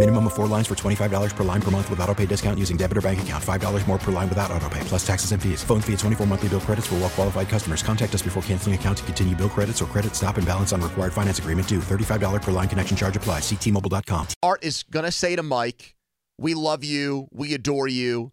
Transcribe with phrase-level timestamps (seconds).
[0.00, 2.78] Minimum of four lines for $25 per line per month with auto pay discount using
[2.78, 3.44] debit or bank account.
[3.44, 5.62] $5 more per line without auto pay, plus taxes and fees.
[5.62, 7.82] Phone fee at 24 monthly bill credits for well qualified customers.
[7.82, 10.80] Contact us before canceling account to continue bill credits or credit stop and balance on
[10.80, 11.80] required finance agreement due.
[11.80, 13.42] $35 per line connection charge applies.
[13.42, 14.28] Ctmobile.com.
[14.42, 15.94] Art is going to say to Mike,
[16.38, 17.28] We love you.
[17.30, 18.32] We adore you.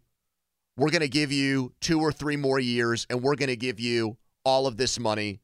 [0.77, 3.77] We're going to give you two or three more years, and we're going to give
[3.77, 4.15] you
[4.45, 5.41] all of this money.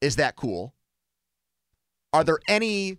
[0.00, 0.74] Is that cool?
[2.12, 2.98] Are there any.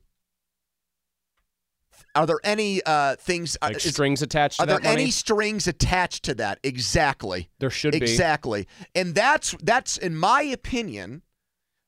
[2.13, 5.03] Are there any uh, things Like is- strings attached to Are there money?
[5.03, 6.59] any strings attached to that?
[6.63, 7.49] Exactly.
[7.59, 7.97] There should be.
[7.97, 8.67] Exactly.
[8.93, 11.21] And that's that's in my opinion,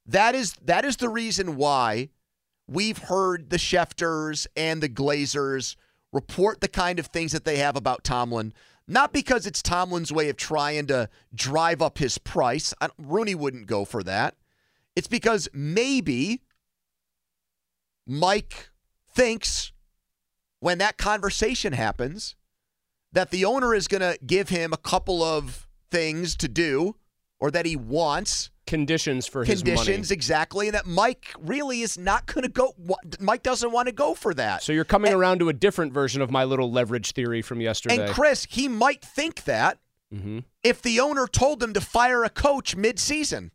[0.06, 2.10] that is that is the reason why
[2.68, 5.76] we've heard the Schefters and the Glazers
[6.14, 8.54] report the kind of things that they have about Tomlin.
[8.88, 12.74] Not because it's Tomlin's way of trying to drive up his price.
[12.82, 14.36] I, Rooney wouldn't go for that.
[14.96, 16.42] It's because maybe
[18.06, 18.70] Mike
[19.14, 19.72] thinks
[20.64, 22.36] when that conversation happens
[23.12, 26.96] that the owner is going to give him a couple of things to do
[27.38, 32.26] or that he wants Conditions for his conditions exactly and that Mike really is not
[32.28, 32.74] going to go
[33.20, 34.64] Mike doesn't want to go for that.
[34.64, 38.06] So you're coming around to a different version of my little leverage theory from yesterday.
[38.06, 39.80] and Chris, he might think that
[40.14, 43.52] hmm if the owner told him to fire a coach mid-season.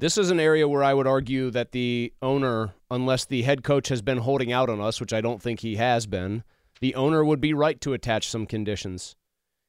[0.00, 3.88] This is an area where I would argue that the owner, unless the head coach
[3.88, 6.42] has been holding out on us, which I don't think he has been,
[6.80, 9.14] the owner would be right to attach some conditions.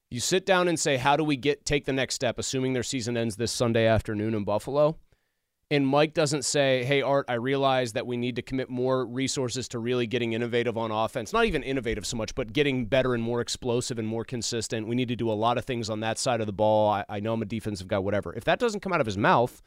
[0.10, 2.84] You sit down and say, "How do we get take the next step?" Assuming their
[2.84, 4.98] season ends this Sunday afternoon in Buffalo,
[5.70, 9.68] and Mike doesn't say, "Hey Art, I realize that we need to commit more resources
[9.70, 11.34] to really getting innovative on offense.
[11.34, 14.88] Not even innovative so much, but getting better and more explosive and more consistent.
[14.88, 16.90] We need to do a lot of things on that side of the ball.
[16.90, 19.18] I, I know I'm a defensive guy, whatever." If that doesn't come out of his
[19.18, 19.62] mouth,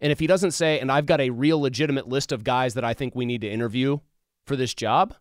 [0.00, 2.84] and if he doesn't say, "And I've got a real legitimate list of guys that
[2.84, 3.98] I think we need to interview
[4.46, 5.14] for this job,"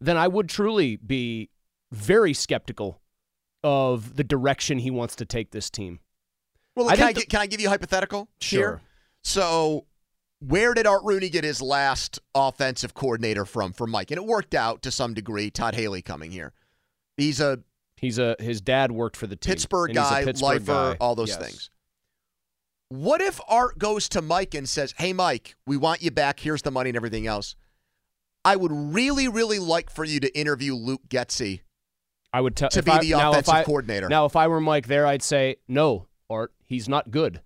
[0.00, 1.50] then I would truly be
[1.92, 3.00] very skeptical
[3.64, 6.00] of the direction he wants to take this team.
[6.76, 8.58] Well, I can I, the- can I give you a hypothetical Sure.
[8.60, 8.80] here?
[9.24, 9.86] So,
[10.40, 13.72] where did Art Rooney get his last offensive coordinator from?
[13.72, 15.50] From Mike, and it worked out to some degree.
[15.50, 16.52] Todd Haley coming here.
[17.16, 17.60] He's a
[17.96, 19.50] He's a his dad worked for the team.
[19.54, 20.96] Pittsburgh and he's a guy, Pittsburgh lifer, guy.
[21.00, 21.38] all those Yes.
[21.44, 21.70] things.
[22.90, 26.40] What if Art goes to Mike and says, "Hey, Mike, we want you back.
[26.40, 27.54] Here's the money and everything else."
[28.44, 31.60] I would really, really like for you to interview Luke Getsy
[32.32, 34.08] I would tell to be I- the offensive I- coordinator.
[34.08, 36.52] Now, if I were Mike there, I'd say no, Art.
[36.64, 37.42] He's not good.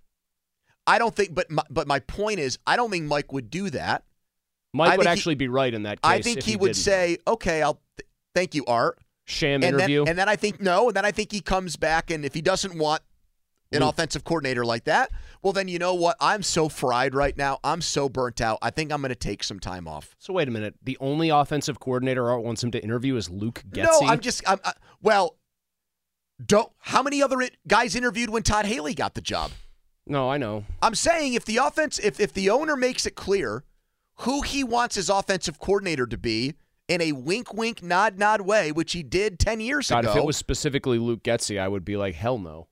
[0.87, 3.69] I don't think, but my, but my point is, I don't think Mike would do
[3.71, 4.03] that.
[4.73, 6.09] Mike I would think he- actually be right in that case.
[6.09, 6.77] I think if he, would didn't.
[6.77, 10.01] say, "Okay, I'll th- thank you, Art." sham and interview.
[10.03, 12.33] Then, and then I think no, and then I think he comes back, and if
[12.33, 13.01] he doesn't want
[13.73, 13.89] an Luke.
[13.93, 15.11] offensive coordinator like that,
[15.41, 16.15] well, then you know what?
[16.19, 17.59] I'm so fried right now.
[17.63, 18.59] I'm so burnt out.
[18.61, 20.15] I think I'm going to take some time off.
[20.19, 20.75] so wait a minute.
[20.83, 23.83] The only offensive coordinator Art wants him to interview is Luke Getsy.
[23.83, 24.41] No, I'm just.
[24.49, 25.37] I'm, I, well,
[26.43, 26.71] don't.
[26.79, 29.51] How many other guys interviewed when Todd Haley got the job?
[30.05, 30.65] No, I know.
[30.81, 33.63] I'm saying if the offense, if if the owner makes it clear
[34.17, 36.53] who he wants his offensive coordinator to be
[36.87, 40.11] in a wink, wink, nod, nod way, which he did ten years God, ago.
[40.11, 42.67] if it was specifically Luke Getsy, I would be like, hell no.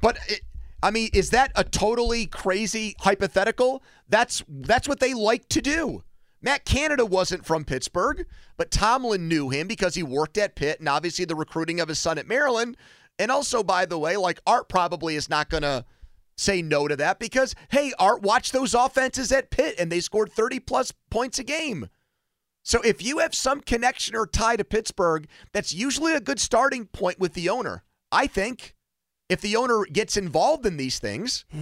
[0.00, 0.40] But it,
[0.82, 3.82] I mean, is that a totally crazy hypothetical?
[4.08, 6.02] That's that's what they like to do.
[6.42, 8.24] Matt Canada wasn't from Pittsburgh,
[8.56, 11.98] but Tomlin knew him because he worked at Pitt and obviously the recruiting of his
[11.98, 12.76] son at Maryland.
[13.18, 15.84] And also, by the way, like Art probably is not going to
[16.38, 20.32] say no to that because, hey, Art watched those offenses at Pitt and they scored
[20.32, 21.90] 30 plus points a game.
[22.62, 26.86] So if you have some connection or tie to Pittsburgh, that's usually a good starting
[26.86, 27.84] point with the owner.
[28.10, 28.74] I think
[29.30, 31.44] if the owner gets involved in these things,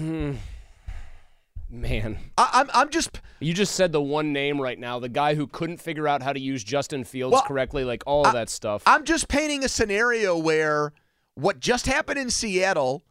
[1.71, 5.35] Man, I, I'm I'm just you just said the one name right now, the guy
[5.35, 8.49] who couldn't figure out how to use Justin Fields Well, correctly, like all of that
[8.49, 8.83] stuff.
[8.87, 10.95] I'm just painting a scenario where
[11.35, 13.05] what just happened in Seattle,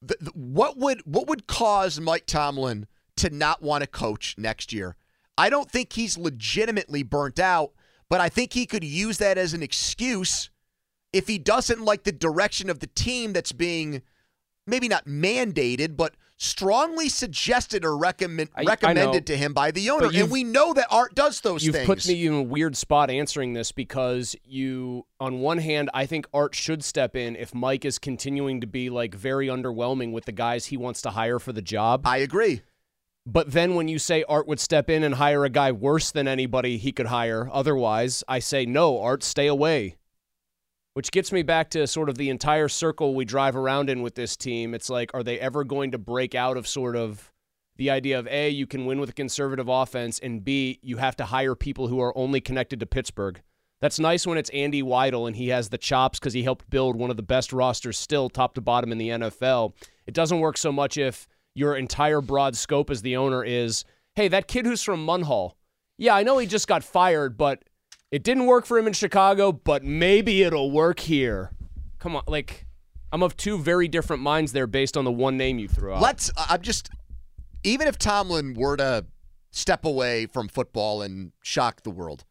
[0.00, 4.72] the, the- what would what would cause Mike Tomlin to not want to coach next
[4.72, 4.94] year?
[5.36, 7.72] I don't think he's legitimately burnt out,
[8.08, 10.50] but I think he could use that as an excuse
[11.12, 14.02] if he doesn't like the direction of the team that's being
[14.66, 19.90] maybe not mandated, but strongly suggested or recommend, I- I recommended to him by the
[19.90, 20.10] owner.
[20.14, 21.86] And we know that Art does those You've things.
[21.86, 26.26] put me in a weird spot answering this because you, on one hand, I think
[26.34, 30.32] Art should step in if Mike is continuing to be like very underwhelming with the
[30.32, 32.02] guys he wants to hire for the job.
[32.06, 32.62] I agree.
[33.26, 36.28] But then when you say Art would step in and hire a guy worse than
[36.28, 39.96] anybody he could hire otherwise, I say no, Art, stay away.
[40.98, 44.16] Which gets me back to sort of the entire circle we drive around in with
[44.16, 44.74] this team.
[44.74, 47.32] It's like, are they ever going to break out of sort of
[47.76, 51.14] the idea of A, you can win with a conservative offense, and B, you have
[51.18, 53.40] to hire people who are only connected to Pittsburgh?
[53.80, 56.96] That's nice when it's Andy Weidl and he has the chops because he helped build
[56.96, 59.74] one of the best rosters still, top to bottom in the NFL.
[60.08, 63.84] It doesn't work so much if your entire broad scope as the owner is,
[64.16, 65.52] hey, that kid who's from Munhall,
[65.96, 67.62] yeah, I know he just got fired, but
[68.10, 71.52] it didn't work for him in Chicago, but maybe it'll work here.
[71.98, 72.66] Come on, like
[73.12, 76.02] I'm of two very different minds there based on the one name you threw out.
[76.02, 76.30] Let's.
[76.36, 76.90] I'm just.
[77.64, 79.06] Even if Tomlin were to
[79.50, 82.24] step away from football and shock the world,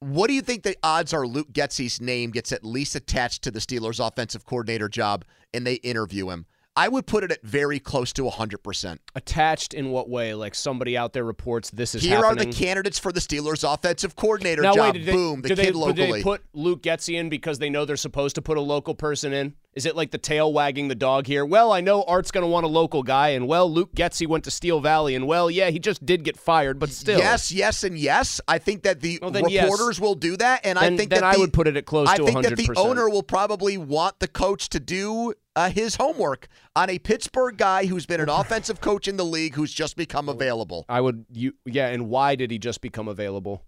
[0.00, 3.50] what do you think the odds are Luke Getsy's name gets at least attached to
[3.50, 6.46] the Steelers' offensive coordinator job and they interview him?
[6.76, 8.98] I would put it at very close to 100%.
[9.14, 10.34] Attached in what way?
[10.34, 12.48] Like somebody out there reports this is Here happening.
[12.48, 14.94] are the candidates for the Steelers' offensive coordinator now job.
[14.94, 15.94] wait, did they, Boom, the kid they, locally.
[15.94, 18.94] Did they put Luke Getsy in because they know they're supposed to put a local
[18.94, 19.54] person in?
[19.76, 21.44] Is it like the tail wagging the dog here?
[21.44, 24.44] Well, I know Art's going to want a local guy, and well, Luke Getsy went
[24.44, 27.18] to Steel Valley, and well, yeah, he just did get fired, but still.
[27.18, 28.40] Yes, yes, and yes.
[28.46, 29.64] I think that the Well, then yes.
[29.64, 31.76] reporters will do that, and Then- I think then that I the- would put it
[31.76, 32.76] at close I to think that the 100%.
[32.76, 37.86] owner will probably want the coach to do uh, his homework on a Pittsburgh guy
[37.86, 40.84] who's been an offensive coach in the league who's just become available.
[40.88, 43.62] I would you yeah, and why did he just become available?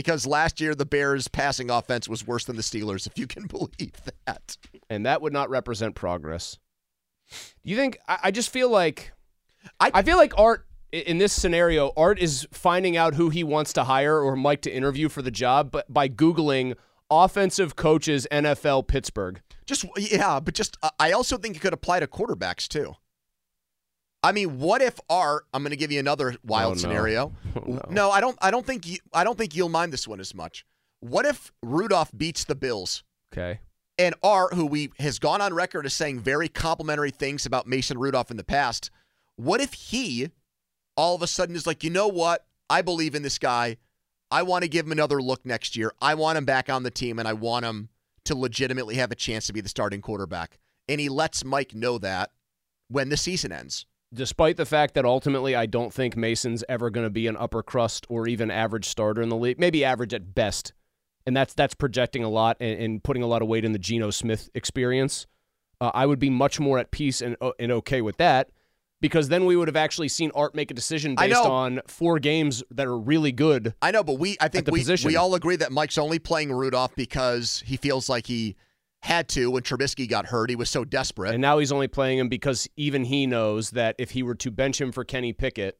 [0.00, 3.46] Because last year the Bears' passing offense was worse than the Steelers, if you can
[3.46, 3.92] believe
[4.24, 4.56] that.
[4.88, 6.56] And that would not represent progress.
[7.30, 9.12] Do you think I, I just feel like
[9.78, 13.74] I- I feel like Art in this scenario, Art is finding out who he wants
[13.74, 16.76] to hire or Mike to interview for the job, but by Googling
[17.10, 19.42] offensive coaches NFL Pittsburgh.
[19.66, 22.94] Just yeah, but just uh, I also think it could apply to quarterbacks too.
[24.22, 25.46] I mean, what if Art?
[25.54, 26.80] I'm going to give you another wild Oh, no.
[26.80, 27.32] scenario.
[27.56, 28.10] Oh, no.
[28.10, 28.36] I don't.
[28.40, 28.98] I don't think you.
[29.12, 30.64] I don't think you'll mind this one as much.
[31.00, 33.02] What if Rudolph beats the Bills?
[33.32, 33.60] Okay.
[33.98, 37.98] And Art, who we has gone on record as saying very complimentary things about Mason
[37.98, 38.90] Rudolph in the past,
[39.36, 40.30] what if he
[40.96, 42.46] all of a sudden is like, you know what?
[42.68, 43.76] I believe in this guy.
[44.30, 45.92] I want to give him another look next year.
[46.00, 47.88] I want him back on the team, and I want him
[48.24, 50.58] to legitimately have a chance to be the starting quarterback.
[50.88, 52.30] And he lets Mike know that
[52.88, 53.86] when the season ends.
[54.12, 57.62] Despite the fact that ultimately I don't think Mason's ever going to be an upper
[57.62, 60.72] crust or even average starter in the league, maybe average at best.
[61.26, 63.78] And that's that's projecting a lot and, and putting a lot of weight in the
[63.78, 65.26] Geno Smith experience.
[65.80, 68.50] Uh, I would be much more at peace and uh, and okay with that
[69.00, 72.62] because then we would have actually seen Art make a decision based on four games
[72.70, 73.74] that are really good.
[73.80, 75.08] I know, but we I think we, position.
[75.08, 78.56] we all agree that Mike's only playing Rudolph because he feels like he
[79.02, 80.50] had to when Trubisky got hurt.
[80.50, 81.32] He was so desperate.
[81.32, 84.50] And now he's only playing him because even he knows that if he were to
[84.50, 85.78] bench him for Kenny Pickett,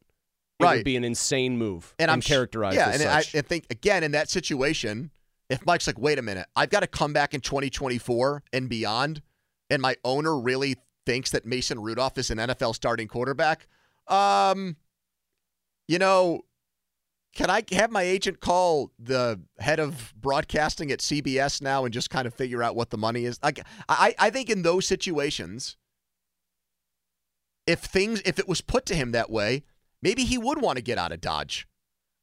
[0.59, 0.77] it Right.
[0.77, 3.17] would be an insane move and I'm characterized Yeah, and I.
[3.19, 5.11] I think again in that situation,
[5.49, 9.21] if Mike's like, wait a minute, I've got to come back in 2024 and beyond,
[9.69, 10.75] and my owner really
[11.05, 13.67] thinks that Mason Rudolph is an NFL starting quarterback,
[14.07, 14.75] um,
[15.87, 16.41] you know,
[17.33, 22.09] can I have my agent call the head of broadcasting at CBS now and just
[22.09, 23.39] kind of figure out what the money is?
[23.41, 25.77] Like, I, I think in those situations,
[27.65, 29.63] if things, if it was put to him that way,
[30.01, 31.67] maybe he would want to get out of Dodge.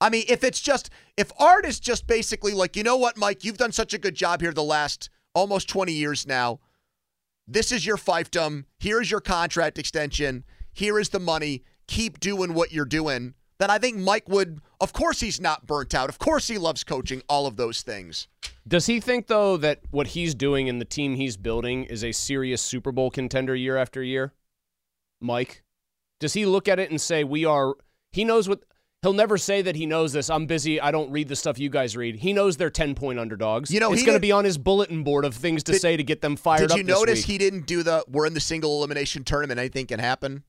[0.00, 3.44] I mean, if it's just, if Art is just basically like, you know what, Mike,
[3.44, 6.60] you've done such a good job here the last almost 20 years now.
[7.46, 8.64] This is your fiefdom.
[8.78, 10.44] Here is your contract extension.
[10.72, 11.64] Here is the money.
[11.86, 13.34] Keep doing what you're doing.
[13.58, 16.08] Then I think Mike would, of course, he's not burnt out.
[16.08, 18.28] Of course, he loves coaching, all of those things.
[18.66, 22.12] Does he think though that what he's doing and the team he's building is a
[22.12, 24.32] serious Super Bowl contender year after year?
[25.20, 25.64] Mike,
[26.20, 27.74] does he look at it and say we are?
[28.12, 28.60] He knows what.
[29.02, 30.28] He'll never say that he knows this.
[30.28, 30.80] I'm busy.
[30.80, 32.16] I don't read the stuff you guys read.
[32.16, 33.70] He knows they're ten point underdogs.
[33.70, 35.80] You know, it's he going to be on his bulletin board of things to Did-
[35.80, 36.76] say to get them fired Did up.
[36.78, 37.26] you this notice week.
[37.26, 40.42] he didn't do the we're in the single elimination tournament, anything can happen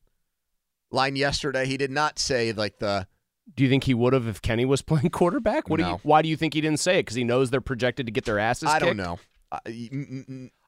[0.92, 1.66] line yesterday?
[1.66, 3.08] He did not say like the
[3.56, 5.70] Do you think he would have if Kenny was playing quarterback?
[5.70, 6.00] What do you?
[6.04, 7.04] Why do you think he didn't say it?
[7.04, 8.70] Because he knows they're projected to get their asses.
[8.70, 9.20] I don't know.
[9.52, 9.60] Uh,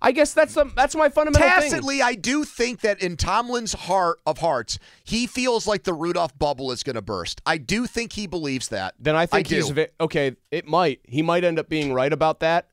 [0.01, 1.69] I guess that's the, that's my fundamental thing.
[1.69, 6.37] Tacitly, I do think that in Tomlin's heart of hearts, he feels like the Rudolph
[6.39, 7.41] bubble is going to burst.
[7.45, 8.95] I do think he believes that.
[8.99, 9.55] Then I think do.
[9.57, 10.35] he's okay.
[10.49, 11.01] It might.
[11.03, 12.69] He might end up being right about that.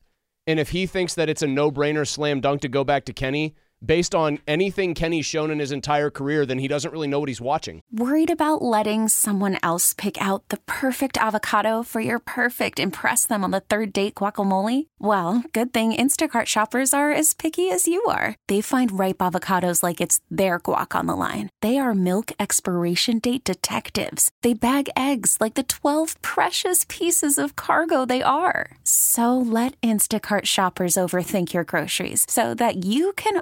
[0.47, 3.53] And if he thinks that it's a no-brainer slam dunk to go back to Kenny,
[3.83, 7.29] based on anything Kenny's shown in his entire career, then he doesn't really know what
[7.29, 7.81] he's watching.
[7.91, 13.43] Worried about letting someone else pick out the perfect avocado for your perfect impress them
[13.43, 14.87] on the third date guacamole?
[14.99, 18.35] Well, good thing Instacart shoppers are as picky as you are.
[18.47, 21.49] They find ripe avocados like it's their guac on the line.
[21.61, 24.29] They are milk expiration date detectives.
[24.43, 28.77] They bag eggs like the 12 precious pieces of cargo they are.
[28.83, 33.41] So let Instacart shoppers overthink your groceries so that you can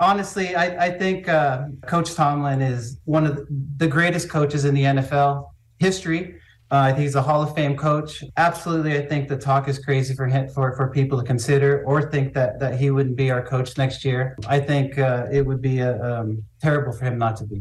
[0.00, 4.82] Honestly, I, I think uh, Coach Tomlin is one of the greatest coaches in the
[4.82, 6.36] NFL history.
[6.72, 8.22] Uh, I think he's a Hall of Fame coach.
[8.36, 12.10] Absolutely, I think the talk is crazy for him, for for people to consider or
[12.10, 14.36] think that that he wouldn't be our coach next year.
[14.46, 17.60] I think uh, it would be uh, um, terrible for him not to be.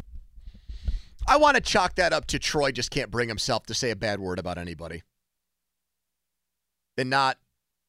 [1.28, 3.96] I want to chalk that up to Troy just can't bring himself to say a
[3.96, 5.04] bad word about anybody.
[6.98, 7.38] And not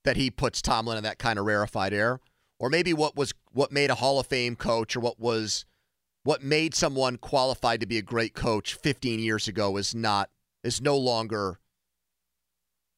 [0.04, 2.20] that he puts Tomlin in that kind of rarefied air.
[2.60, 5.64] Or maybe what was what made a Hall of Fame coach or what was
[6.22, 10.28] what made someone qualified to be a great coach 15 years ago is not
[10.62, 11.58] is no longer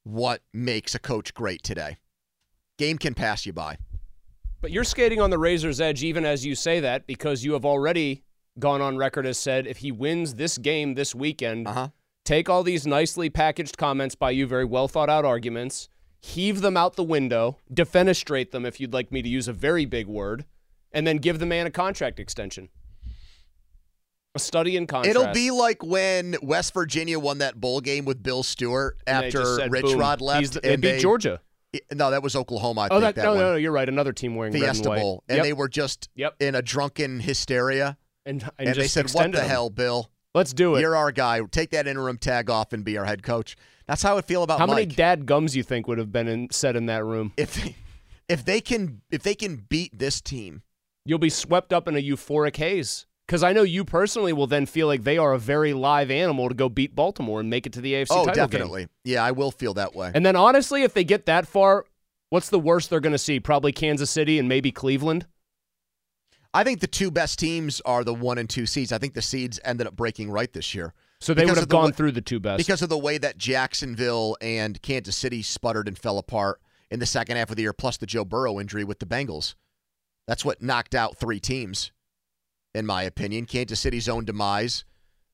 [0.03, 1.97] what makes a coach great today.
[2.77, 3.79] Game can pass you by.
[4.61, 7.65] But you're skating on the razor's edge even as you say that because you have
[7.65, 8.25] already
[8.59, 11.89] gone on record as said if he wins this game this weekend, uh-huh.
[12.25, 15.89] take all these nicely packaged comments by you, very well thought out arguments,
[16.23, 19.85] heave them out the window, defenestrate them if you'd like me to use a very
[19.85, 20.45] big word,
[20.93, 22.69] and then give the man a contract extension.
[24.35, 25.15] A study in contrast.
[25.19, 29.45] It'll be like when West Virginia won that bowl game with Bill Stewart they after
[29.57, 30.55] said, Rich boom, Rod left.
[30.55, 31.41] the- they and beat Georgia.
[31.93, 32.83] No, that was Oklahoma.
[32.83, 33.41] I oh, think that, that no, one.
[33.41, 33.89] no, no, you're right.
[33.89, 34.89] Another team wearing red and Fiesta.
[34.91, 35.45] Bowl, and Yep.
[35.45, 36.37] they were just Yep.
[36.41, 37.97] in a drunken hysteria.
[38.25, 39.49] and, and, And, they said, "What the him.
[39.49, 40.11] hell, Bill?
[40.35, 41.41] Let's do it." You're our guy.
[41.51, 44.61] Take that interim tag off and be our head coach." That's how I feel about
[44.61, 44.77] How Mike.
[44.77, 47.33] many dad gums you think would have been in, said in that room?
[47.37, 47.75] if they,
[48.29, 50.63] if they can if they can beat this team,
[51.05, 53.07] You'll be swept up in a euphoric haze.
[53.27, 56.49] Because I know you personally will then feel like they are a very live animal
[56.49, 58.35] to go beat Baltimore and make it to the AFC oh, title game.
[58.35, 60.11] definitely, yeah, I will feel that way.
[60.15, 61.87] And then honestly, if they get that far,
[62.31, 63.41] what's the worst they're going to see?
[63.41, 65.27] Probably Kansas City and maybe Cleveland.
[66.55, 68.93] I think the two best teams are the one and two seeds.
[68.93, 70.93] I think the seeds ended up breaking right this year.
[71.21, 72.59] So they would have the gone through the two best.
[72.59, 77.07] because of the way that Jacksonville and Kansas City sputtered and fell apart in the
[77.07, 79.55] second half of the year, plus the Joe Burrow injury with the Bengals.
[80.27, 81.93] That's what knocked out three teams,
[82.75, 83.47] in my opinion.
[83.47, 84.85] Kansas City's own demise,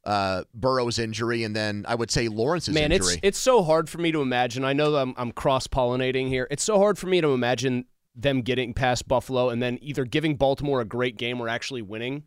[0.04, 3.14] uh, Burrow's injury, and then I would say Lawrence's Man, injury.
[3.14, 4.64] it's it's so hard for me to imagine.
[4.64, 6.46] I know that I'm, I'm cross pollinating here.
[6.50, 7.86] It's so hard for me to imagine
[8.18, 12.24] them getting past Buffalo and then either giving Baltimore a great game or actually winning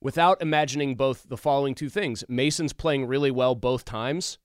[0.00, 2.24] without imagining both the following two things.
[2.28, 4.38] Mason's playing really well both times,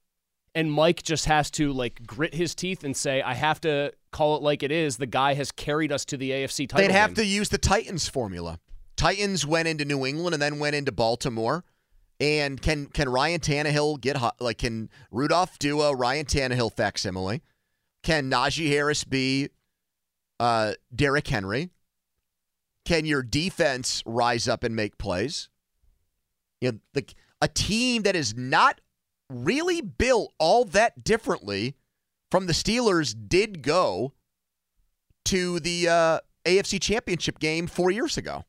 [0.55, 4.36] and Mike just has to like grit his teeth and say, I have to call
[4.36, 4.98] it like it is.
[4.98, 6.88] The guy has carried us to the AFC title.
[6.88, 7.24] They'd have game.
[7.24, 8.60] to use the Titans formula.
[8.95, 11.63] Titans went into New England and then went into Baltimore.
[12.19, 14.39] And can can Ryan Tannehill get hot?
[14.39, 17.41] Like, can Rudolph do a Ryan Tannehill facsimile?
[18.03, 19.50] Can Najee Harris be
[20.39, 21.70] uh, Derrick Henry?
[22.86, 25.50] Can your defense rise up and make plays?
[26.62, 27.06] You know, the,
[27.42, 28.80] a team that is not
[29.30, 31.75] really built all that differently
[32.32, 34.13] from the Steelers did go
[35.25, 38.46] to the uh, AFC Championship game four years ago.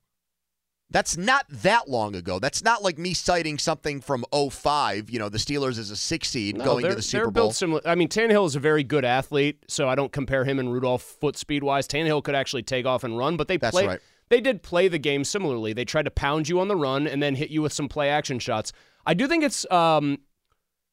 [0.90, 2.38] That's not that long ago.
[2.38, 6.28] That's not like me citing something from 05, you know, the Steelers as a six
[6.28, 7.44] seed No, going to the Super they're Bowl.
[7.46, 7.80] built similar.
[7.84, 11.02] I mean, Tannehill is a very good athlete, so I don't compare him and Rudolph
[11.02, 11.88] foot speed wise.
[11.88, 14.00] Tannehill could actually take off and run, but they That's play, right.
[14.28, 15.72] They did play the game similarly.
[15.72, 18.08] They tried to pound you on the run and then hit you with some play
[18.08, 18.72] action shots.
[19.04, 20.18] I do think it's um,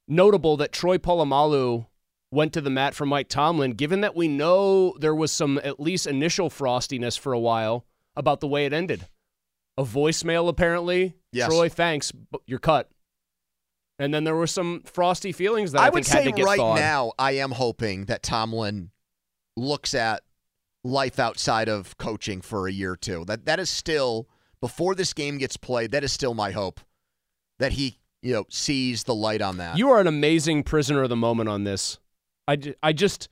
[0.08, 1.86] notable that Troy Polamalu
[2.32, 5.80] went to the mat for Mike Tomlin, given that we know there was some at
[5.80, 7.86] least initial frostiness for a while
[8.16, 9.08] about the way it ended.
[9.77, 11.15] A voicemail, apparently.
[11.32, 11.50] Yes.
[11.50, 12.89] Troy, thanks, but you're cut.
[14.00, 16.32] And then there were some frosty feelings that I, I think would had say to
[16.32, 16.77] get right thawed.
[16.80, 18.92] now, I am hoping that Tomlin
[19.56, 20.24] looks at
[20.84, 23.24] life outside of coaching for a year or two.
[23.25, 24.27] That that is still
[24.62, 25.92] before this game gets played.
[25.92, 26.82] That is still my hope
[27.60, 29.77] that he you know sees the light on that.
[29.77, 32.00] You are an amazing prisoner of the moment on this.
[32.48, 33.30] I, ju- I just,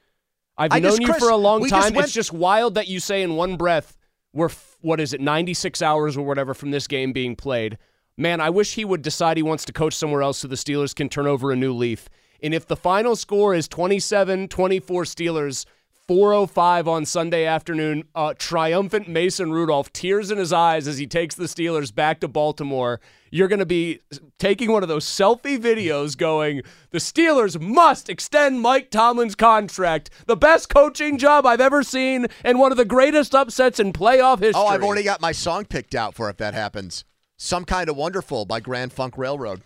[0.57, 1.95] I've I known just- you Chris, for a long we just time.
[1.95, 3.97] went- it's just wild that you say in one breath,
[4.31, 4.49] we're,
[4.81, 7.77] what is it, 96 hours or whatever from this game being played.
[8.17, 10.93] Man, I wish he would decide he wants to coach somewhere else so the Steelers
[10.93, 12.09] can turn over a new leaf.
[12.43, 15.65] And if the final score is 27 24 Steelers,
[16.11, 21.35] 405 on Sunday afternoon, uh, triumphant Mason Rudolph, tears in his eyes as he takes
[21.35, 22.99] the Steelers back to Baltimore.
[23.31, 24.01] You're going to be
[24.37, 30.09] taking one of those selfie videos going, the Steelers must extend Mike Tomlin's contract.
[30.25, 34.39] The best coaching job I've ever seen and one of the greatest upsets in playoff
[34.39, 34.61] history.
[34.61, 37.05] oh, I've already got my song picked out for if that happens.
[37.37, 39.61] Some kind of wonderful by Grand Funk Railroad.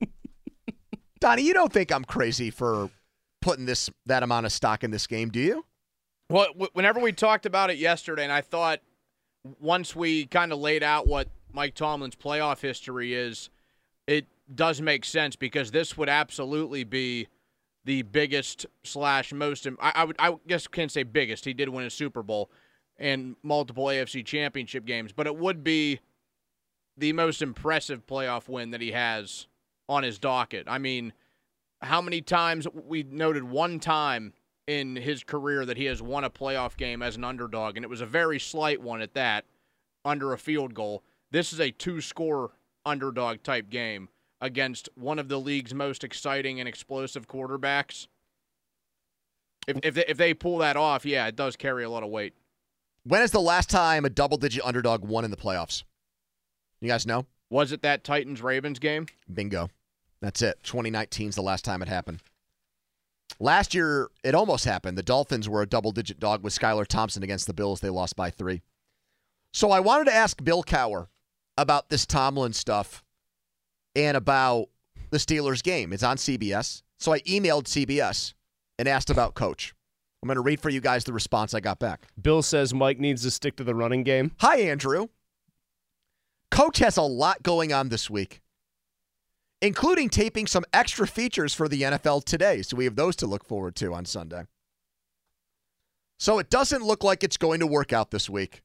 [1.20, 2.88] Donnie, you don't think I'm crazy for
[3.46, 5.64] putting this that amount of stock in this game, do you?
[6.28, 8.80] Well, whenever we talked about it yesterday, and I thought
[9.60, 13.48] once we kind of laid out what Mike Tomlin's playoff history is,
[14.08, 17.28] it does make sense because this would absolutely be
[17.84, 19.68] the biggest slash most.
[19.80, 21.44] I, I would, I guess, can't say biggest.
[21.44, 22.50] He did win a Super Bowl
[22.98, 26.00] and multiple AFC Championship games, but it would be
[26.96, 29.46] the most impressive playoff win that he has
[29.88, 30.64] on his docket.
[30.66, 31.12] I mean,
[31.82, 34.32] how many times we noted one time
[34.66, 37.88] in his career that he has won a playoff game as an underdog, and it
[37.88, 39.44] was a very slight one at that,
[40.04, 41.02] under a field goal.
[41.30, 42.52] This is a two score
[42.84, 44.08] underdog type game
[44.40, 48.06] against one of the league's most exciting and explosive quarterbacks.
[49.66, 52.10] If, if, they, if they pull that off, yeah, it does carry a lot of
[52.10, 52.34] weight.
[53.04, 55.84] When is the last time a double digit underdog won in the playoffs?
[56.80, 57.26] You guys know?
[57.50, 59.06] Was it that Titans Ravens game?
[59.32, 59.70] Bingo.
[60.20, 60.62] That's it.
[60.62, 62.22] 2019 is the last time it happened.
[63.38, 64.96] Last year, it almost happened.
[64.96, 67.80] The Dolphins were a double digit dog with Skylar Thompson against the Bills.
[67.80, 68.62] They lost by three.
[69.52, 71.08] So I wanted to ask Bill Cowher
[71.58, 73.04] about this Tomlin stuff
[73.94, 74.68] and about
[75.10, 75.92] the Steelers game.
[75.92, 76.82] It's on CBS.
[76.98, 78.34] So I emailed CBS
[78.78, 79.74] and asked about coach.
[80.22, 82.06] I'm going to read for you guys the response I got back.
[82.20, 84.32] Bill says Mike needs to stick to the running game.
[84.40, 85.08] Hi, Andrew.
[86.50, 88.40] Coach has a lot going on this week,
[89.62, 92.62] including taping some extra features for the NFL today.
[92.62, 94.44] So we have those to look forward to on Sunday.
[96.18, 98.62] So it doesn't look like it's going to work out this week.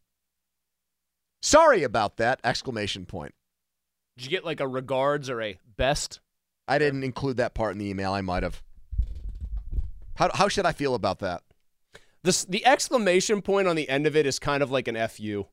[1.41, 2.39] Sorry about that!
[2.43, 3.33] Exclamation point.
[4.15, 6.19] Did you get like a regards or a best?
[6.67, 8.13] I didn't include that part in the email.
[8.13, 8.61] I might have.
[10.15, 11.41] How, how should I feel about that?
[12.23, 15.47] This the exclamation point on the end of it is kind of like an fu.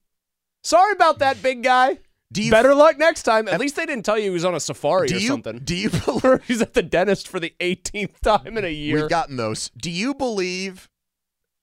[0.63, 2.01] Sorry about that, big guy.
[2.31, 3.49] Better luck next time.
[3.49, 5.59] At least they didn't tell you he was on a safari Do or you- something.
[5.61, 5.91] do you
[6.25, 9.01] Or he's at the dentist for the 18th time in a year?
[9.01, 9.71] We've gotten those.
[9.77, 10.89] Do you believe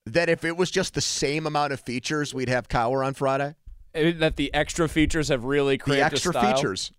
[0.08, 3.56] that if it was just the same amount of features, we'd have Cowher on Friday?
[3.96, 6.92] Uh, that the extra features have really created The extra features.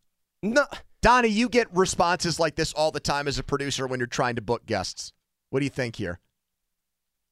[0.42, 0.64] No,
[1.02, 4.36] Donnie, you get responses like this all the time as a producer when you're trying
[4.36, 5.12] to book guests.
[5.50, 6.20] What do you think here?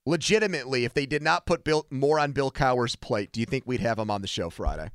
[0.06, 3.64] Legitimately, if they did not put Bill, more on Bill Cowher's plate, do you think
[3.66, 4.90] we'd have him on the show Friday?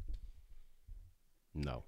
[1.60, 1.84] No.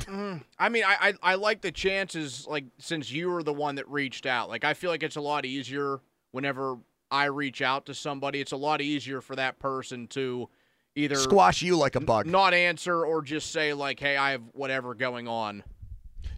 [0.00, 2.46] Mm, I mean, I, I I like the chances.
[2.48, 5.20] Like since you were the one that reached out, like I feel like it's a
[5.20, 6.00] lot easier
[6.32, 6.76] whenever
[7.12, 8.40] I reach out to somebody.
[8.40, 10.48] It's a lot easier for that person to
[10.96, 12.26] either Squash you like a bug.
[12.26, 15.62] not answer or just say like, "Hey, I have whatever going on."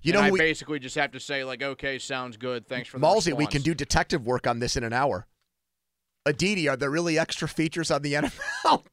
[0.02, 2.68] You And know I we- basically just have to say like, "Okay, sounds good.
[2.68, 5.26] Thanks for the Malsey, we can do detective work on this in an hour.
[6.26, 8.12] Aditi, are there really extra features on the
[8.66, 8.84] NFL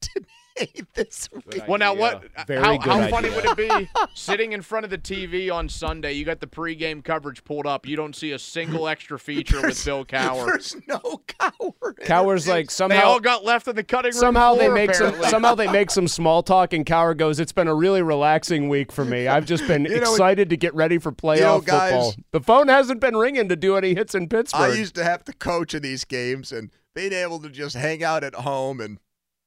[0.94, 1.68] this week?
[1.68, 2.24] Well, now what?
[2.36, 5.52] Uh, Very how good how funny would it be sitting in front of the TV
[5.52, 6.14] on Sunday?
[6.14, 7.86] You got the pregame coverage pulled up.
[7.88, 10.46] You don't see a single extra feature with Bill Cowher.
[10.48, 11.94] There's no Cowher.
[12.06, 14.20] Cowher's like somehow they all got left in the cutting room.
[14.20, 17.54] somehow they floor, make some somehow they make some small talk and Cowher goes, It's
[17.54, 19.28] been a really relaxing week for me.
[19.28, 22.14] I've just been You know, excited to get ready for playoff know, guys- football.
[22.32, 24.62] The phone hasn't been ringing to do any hits in Pittsburgh.
[24.72, 28.04] I used to have to coach in these games, and being able to just hang
[28.04, 29.00] out at home and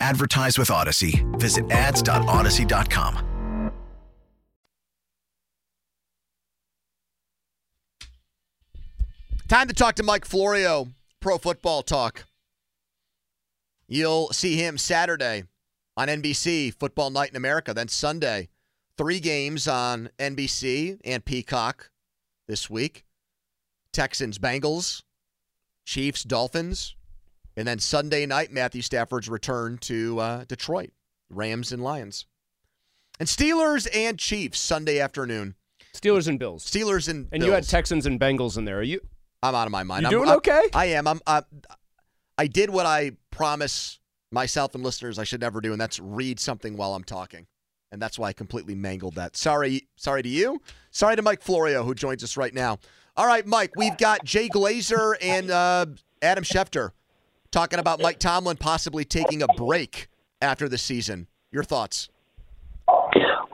[0.00, 1.24] Advertise with Audacy.
[1.38, 3.26] Visit ads.audacy.com.
[9.48, 10.86] Time to talk to Mike Florio,
[11.18, 12.24] Pro Football Talk.
[13.88, 15.42] You'll see him Saturday
[15.96, 17.74] on NBC, Football Night in America.
[17.74, 18.48] Then Sunday,
[18.96, 21.90] three games on NBC and Peacock
[22.46, 23.04] this week
[23.92, 25.02] Texans, Bengals,
[25.84, 26.94] Chiefs, Dolphins.
[27.60, 30.92] And then Sunday night, Matthew Stafford's return to uh, Detroit,
[31.28, 32.24] Rams and Lions.
[33.18, 35.56] And Steelers and Chiefs Sunday afternoon.
[35.94, 36.64] Steelers and Bills.
[36.64, 38.78] Steelers and and you had Texans and Bengals in there.
[38.78, 39.02] Are you
[39.42, 40.04] I'm out of my mind.
[40.04, 40.62] You I'm, doing I'm- okay?
[40.72, 41.06] I am.
[41.06, 41.20] I'm.
[41.26, 41.42] I,
[42.38, 44.00] I did what I promise
[44.32, 47.46] myself and listeners I should never do, and that's read something while I'm talking.
[47.92, 49.36] And that's why I completely mangled that.
[49.36, 50.62] Sorry, sorry to you.
[50.92, 52.78] Sorry to Mike Florio who joins us right now.
[53.18, 55.84] All right, Mike, we've got Jay Glazer and uh,
[56.22, 56.92] Adam Schefter
[57.50, 60.08] talking about Mike Tomlin possibly taking a break
[60.40, 61.26] after the season.
[61.50, 62.08] Your thoughts?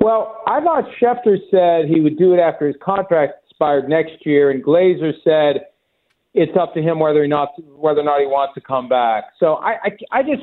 [0.01, 4.51] Well, I thought Schefter said he would do it after his contract expired next year,
[4.51, 5.67] and Glazer said
[6.35, 9.25] it's up to him whether or not whether or not he wants to come back.
[9.41, 10.43] So I, I, I just,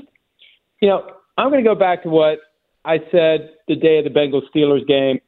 [0.82, 2.39] you know, I'm going to go back to what
[2.84, 5.20] I said the day of the Bengals Steelers game.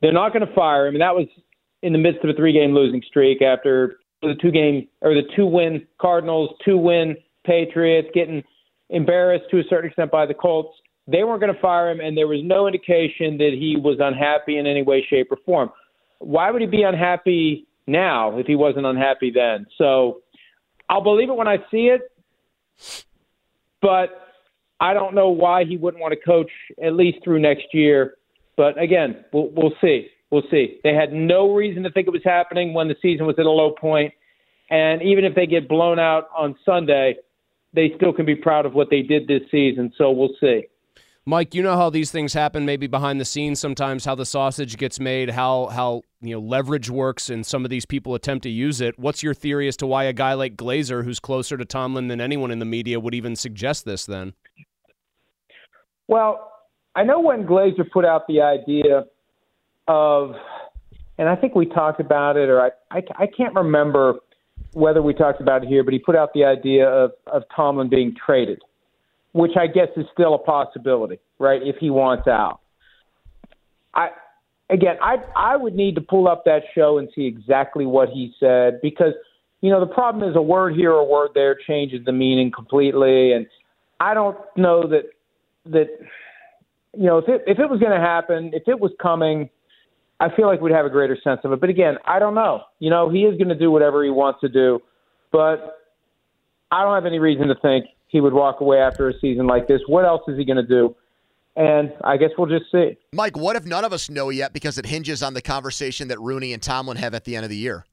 [0.00, 1.26] They're not going to fire him, and that was
[1.82, 5.46] in the midst of a three-game losing streak after the two game or the two
[5.46, 8.42] win Cardinals, two win Patriots, getting
[8.90, 10.76] embarrassed to a certain extent by the Colts.
[11.08, 14.58] They weren't going to fire him, and there was no indication that he was unhappy
[14.58, 15.70] in any way, shape, or form.
[16.18, 19.66] Why would he be unhappy now if he wasn't unhappy then?
[19.78, 20.22] So
[20.88, 22.10] I'll believe it when I see it,
[23.80, 24.26] but
[24.80, 26.50] I don't know why he wouldn't want to coach
[26.82, 28.14] at least through next year.
[28.56, 30.08] But again, we'll, we'll see.
[30.30, 30.80] We'll see.
[30.82, 33.50] They had no reason to think it was happening when the season was at a
[33.50, 34.12] low point,
[34.70, 37.16] and even if they get blown out on Sunday,
[37.76, 39.92] they still can be proud of what they did this season.
[39.96, 40.64] So we'll see.
[41.28, 44.76] Mike, you know how these things happen maybe behind the scenes sometimes how the sausage
[44.76, 48.48] gets made, how how you know leverage works and some of these people attempt to
[48.48, 48.98] use it.
[48.98, 52.20] What's your theory as to why a guy like Glazer who's closer to Tomlin than
[52.20, 54.34] anyone in the media would even suggest this then?
[56.08, 56.52] Well,
[56.94, 59.04] I know when Glazer put out the idea
[59.88, 60.34] of,
[61.18, 64.20] and I think we talked about it, or I, I, I can't remember
[64.72, 67.88] whether we talked about it here, but he put out the idea of, of Tomlin
[67.88, 68.60] being traded,
[69.32, 71.62] which I guess is still a possibility, right?
[71.62, 72.60] If he wants out.
[73.94, 74.10] I,
[74.68, 78.34] again, I, I would need to pull up that show and see exactly what he
[78.38, 79.14] said because,
[79.62, 82.52] you know, the problem is a word here or a word there changes the meaning
[82.54, 83.32] completely.
[83.32, 83.46] And
[84.00, 85.04] I don't know that,
[85.66, 85.88] that,
[86.94, 89.48] you know, if it, if it was going to happen, if it was coming,
[90.18, 91.60] I feel like we'd have a greater sense of it.
[91.60, 92.62] But again, I don't know.
[92.78, 94.80] You know, he is going to do whatever he wants to do,
[95.30, 95.78] but
[96.70, 99.68] I don't have any reason to think he would walk away after a season like
[99.68, 99.80] this.
[99.86, 100.96] What else is he going to do?
[101.54, 102.96] And I guess we'll just see.
[103.12, 106.20] Mike, what if none of us know yet because it hinges on the conversation that
[106.20, 107.84] Rooney and Tomlin have at the end of the year?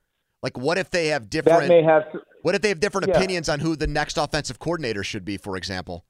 [0.41, 1.61] Like, what if they have different?
[1.61, 2.03] That may have.
[2.41, 3.17] what if they have different Yeah.
[3.17, 6.03] opinions on who the next offensive coordinator should be, for example?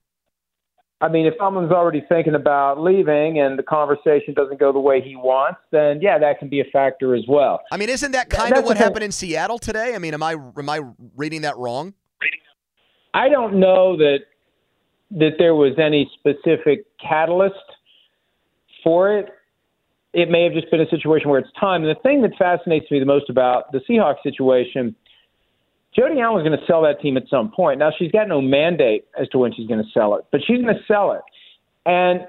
[1.04, 5.02] I mean, if someone's already thinking about leaving and the conversation doesn't go the way
[5.02, 7.60] he wants, then yeah, that can be a factor as well.
[7.74, 8.86] I mean, isn't that Th- kind of what thing.
[8.86, 9.96] happened in Seattle today?
[9.96, 10.80] I mean, am I am I
[11.18, 11.94] reading that wrong?
[13.14, 14.20] I don't know that
[15.12, 17.56] that there was any specific catalyst
[18.82, 19.28] for it.
[20.14, 21.84] It may have just been a situation where it's time.
[21.84, 24.96] And the thing that fascinates me the most about the Seahawks situation,
[25.96, 27.80] Jody Allen's going to sell that team at some point.
[27.80, 30.62] Now she's got no mandate as to when she's going to sell it, but she's
[30.62, 31.22] going to sell it,
[31.86, 32.22] and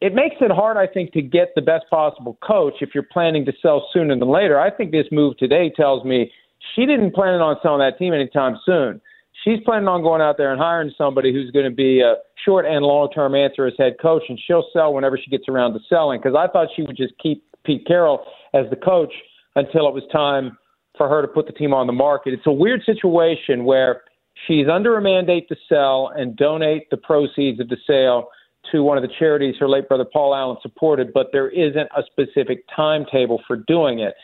[0.00, 3.44] it makes it hard, I think, to get the best possible coach if you're planning
[3.46, 4.58] to sell sooner than later.
[4.60, 6.30] I think this move today tells me
[6.74, 9.00] she didn't plan on selling that team anytime soon.
[9.44, 12.66] She's planning on going out there and hiring somebody who's going to be a short
[12.66, 15.80] and long term answer as head coach, and she'll sell whenever she gets around to
[15.88, 16.20] selling.
[16.20, 19.12] Because I thought she would just keep Pete Carroll as the coach
[19.56, 20.56] until it was time
[20.98, 22.34] for her to put the team on the market.
[22.34, 24.02] It's a weird situation where
[24.46, 28.28] She's under a mandate to sell and donate the proceeds of the sale
[28.70, 32.02] to one of the charities her late brother Paul Allen supported, but there isn't a
[32.04, 34.14] specific timetable for doing it.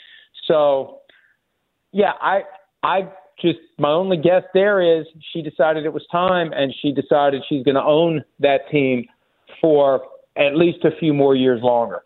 [0.47, 1.01] So,
[1.93, 2.43] yeah, I
[2.83, 3.09] I
[3.41, 7.65] just my only guess there is she decided it was time and she decided she's
[7.65, 9.07] going to own that team
[9.61, 10.03] for
[10.37, 12.03] at least a few more years longer.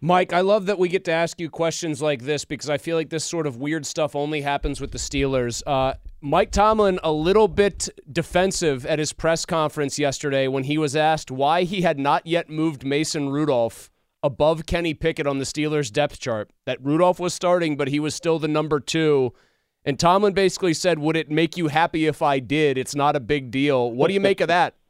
[0.00, 2.96] Mike, I love that we get to ask you questions like this because I feel
[2.96, 5.60] like this sort of weird stuff only happens with the Steelers.
[5.66, 10.94] Uh, Mike Tomlin, a little bit defensive at his press conference yesterday when he was
[10.94, 13.90] asked why he had not yet moved Mason Rudolph
[14.22, 16.50] above Kenny Pickett on the Steelers depth chart.
[16.64, 19.32] That Rudolph was starting, but he was still the number two.
[19.84, 22.78] And Tomlin basically said, Would it make you happy if I did?
[22.78, 23.90] It's not a big deal.
[23.90, 24.74] What do you make of that?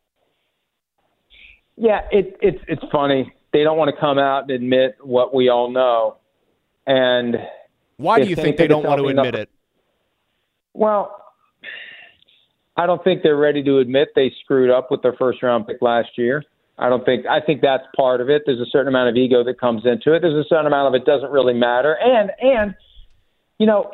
[1.80, 3.32] Yeah, it, it's it's funny.
[3.52, 6.16] They don't want to come out and admit what we all know.
[6.86, 7.36] And
[7.96, 9.50] why do you think they don't want to admit enough, it?
[10.74, 11.14] Well,
[12.76, 15.82] I don't think they're ready to admit they screwed up with their first round pick
[15.82, 16.44] last year.
[16.78, 18.42] I don't think I think that's part of it.
[18.46, 20.20] There's a certain amount of ego that comes into it.
[20.20, 21.96] There's a certain amount of it doesn't really matter.
[22.00, 22.74] And and
[23.58, 23.90] you know,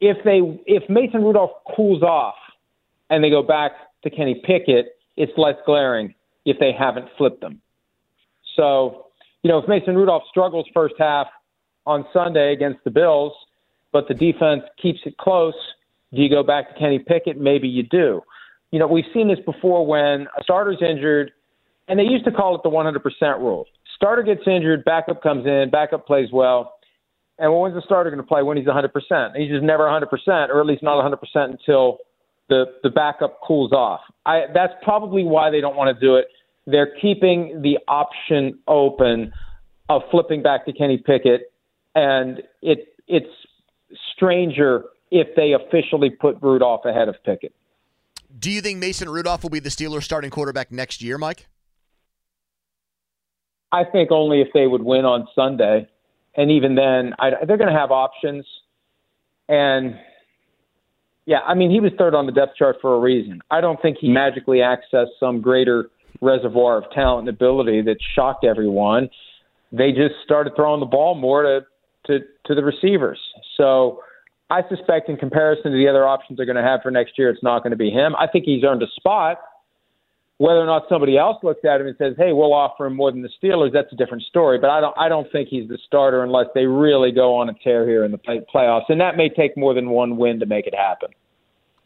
[0.00, 2.36] if they if Mason Rudolph cools off
[3.10, 3.72] and they go back
[4.04, 7.60] to Kenny Pickett, it's less glaring if they haven't flipped them.
[8.56, 9.06] So,
[9.42, 11.26] you know, if Mason Rudolph struggles first half
[11.86, 13.32] on Sunday against the Bills,
[13.92, 15.54] but the defense keeps it close,
[16.12, 17.38] do you go back to Kenny Pickett?
[17.38, 18.22] Maybe you do.
[18.70, 21.32] You know, we've seen this before when a starter's injured,
[21.88, 23.66] and they used to call it the 100% rule.
[23.96, 26.74] Starter gets injured, backup comes in, backup plays well.
[27.38, 29.36] And when's the starter going to play when he's 100%?
[29.36, 31.18] He's just never 100%, or at least not 100%
[31.50, 31.98] until
[32.48, 34.00] the the backup cools off.
[34.26, 36.26] I that's probably why they don't want to do it.
[36.66, 39.32] They're keeping the option open
[39.88, 41.52] of flipping back to Kenny Pickett,
[41.94, 43.28] and it it's
[44.14, 47.54] stranger if they officially put Rudolph ahead of Pickett.
[48.36, 51.46] Do you think Mason Rudolph will be the Steelers starting quarterback next year, Mike?
[53.70, 55.88] I think only if they would win on Sunday,
[56.36, 58.46] and even then, I, they're going to have options.
[59.48, 59.98] And
[61.26, 63.40] yeah, I mean, he was third on the depth chart for a reason.
[63.50, 68.44] I don't think he magically accessed some greater reservoir of talent and ability that shocked
[68.44, 69.08] everyone.
[69.72, 71.60] They just started throwing the ball more to
[72.06, 73.18] to, to the receivers.
[73.56, 74.00] So
[74.50, 77.30] I suspect, in comparison to the other options they're going to have for next year,
[77.30, 78.14] it's not going to be him.
[78.16, 79.38] I think he's earned a spot.
[80.38, 83.10] Whether or not somebody else looks at him and says, "Hey, we'll offer him more
[83.10, 84.58] than the Steelers," that's a different story.
[84.58, 87.54] But I don't, I don't think he's the starter unless they really go on a
[87.62, 90.46] tear here in the play- playoffs, and that may take more than one win to
[90.46, 91.10] make it happen.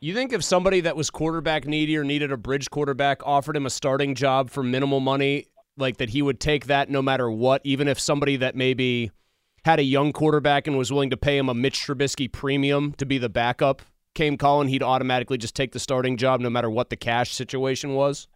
[0.00, 3.66] You think if somebody that was quarterback needy or needed a bridge quarterback offered him
[3.66, 7.61] a starting job for minimal money, like that he would take that no matter what,
[7.64, 9.11] even if somebody that maybe
[9.64, 13.04] had a young quarterback and was willing to pay him a Mitch Trubisky premium to
[13.04, 13.82] be the backup
[14.14, 17.94] came calling, he'd automatically just take the starting job no matter what the cash situation
[17.94, 18.28] was?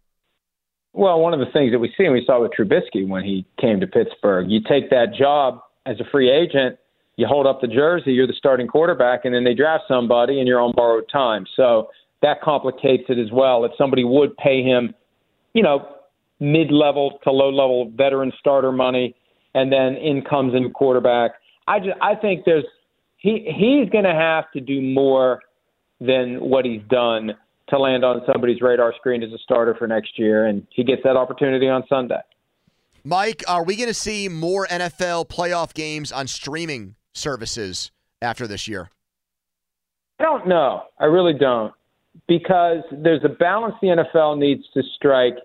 [0.91, 3.45] Well, one of the things that we see and we saw with Trubisky when he
[3.59, 6.77] came to Pittsburgh, you take that job as a free agent
[7.15, 10.47] you hold up the jersey, you're the starting quarterback, and then they draft somebody and
[10.47, 11.45] you're on borrowed time.
[11.55, 11.89] So
[12.21, 13.65] that complicates it as well.
[13.65, 14.95] If somebody would pay him,
[15.53, 15.87] you know,
[16.39, 19.15] mid level to low level veteran starter money,
[19.53, 21.31] and then in comes in quarterback.
[21.67, 22.65] I just I think there's
[23.17, 25.41] he he's going to have to do more
[25.99, 27.31] than what he's done
[27.69, 31.01] to land on somebody's radar screen as a starter for next year, and he gets
[31.03, 32.19] that opportunity on Sunday.
[33.05, 38.67] Mike, are we going to see more NFL playoff games on streaming services after this
[38.67, 38.89] year?
[40.19, 40.83] I don't know.
[40.99, 41.73] I really don't.
[42.27, 45.35] Because there's a balance the NFL needs to strike.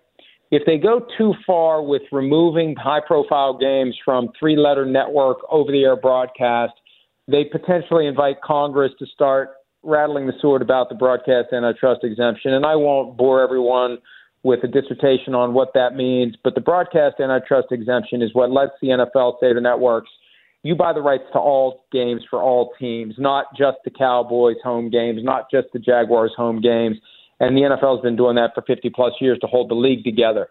[0.51, 5.73] If they go too far with removing high profile games from three letter network over
[5.73, 6.73] the air broadcast,
[7.27, 9.51] they potentially invite Congress to start
[9.83, 12.55] rattling the sword about the broadcast antitrust exemption.
[12.55, 13.99] And I won't bore everyone
[14.43, 18.73] with a dissertation on what that means, but the broadcast antitrust exemption is what lets
[18.81, 20.11] the NFL say to networks
[20.63, 24.91] you buy the rights to all games for all teams, not just the Cowboys home
[24.91, 26.97] games, not just the Jaguars home games.
[27.41, 30.03] And the NFL has been doing that for 50 plus years to hold the league
[30.03, 30.49] together.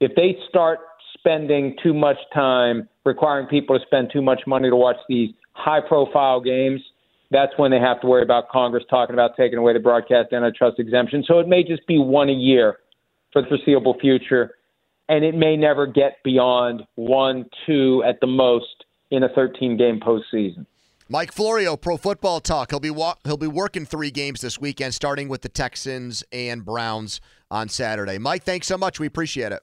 [0.00, 0.80] If they start
[1.16, 5.80] spending too much time requiring people to spend too much money to watch these high
[5.80, 6.80] profile games,
[7.30, 10.78] that's when they have to worry about Congress talking about taking away the broadcast antitrust
[10.78, 11.24] exemption.
[11.26, 12.78] So it may just be one a year
[13.32, 14.54] for the foreseeable future,
[15.08, 18.75] and it may never get beyond one, two at the most
[19.10, 20.66] in a 13 game postseason.
[21.08, 22.70] Mike Florio, Pro Football Talk.
[22.70, 26.64] He'll be wa- he'll be working three games this weekend, starting with the Texans and
[26.64, 28.18] Browns on Saturday.
[28.18, 28.98] Mike, thanks so much.
[28.98, 29.60] We appreciate it.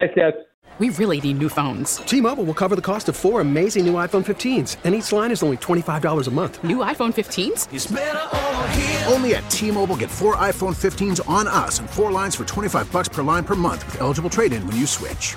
[0.00, 0.32] Thanks, guys.
[0.78, 1.96] We really need new phones.
[1.98, 5.42] T-Mobile will cover the cost of four amazing new iPhone 15s, and each line is
[5.42, 6.64] only $25 a month.
[6.64, 9.12] New iPhone 15s?
[9.12, 13.10] Only at T-Mobile get four iPhone 15s on us and four lines for 25 bucks
[13.10, 15.36] per line per month with eligible trade-in when you switch.